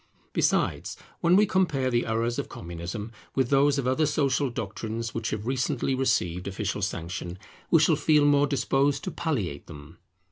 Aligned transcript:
Besides, 0.33 0.97
when 1.19 1.35
we 1.35 1.45
compare 1.45 1.91
the 1.91 2.07
errors 2.07 2.39
of 2.39 2.49
Communism 2.49 3.11
with 3.35 3.51
those 3.51 3.77
of 3.77 3.85
other 3.85 4.07
social 4.07 4.49
doctrines 4.49 5.13
which 5.13 5.29
have 5.29 5.45
recently 5.45 5.93
received 5.93 6.47
official 6.47 6.81
sanction, 6.81 7.37
we 7.69 7.79
shall 7.81 7.95
feel 7.95 8.25
more 8.25 8.47
disposed 8.47 9.03
to 9.03 9.11
palliate 9.11 9.67
them. 9.67 9.99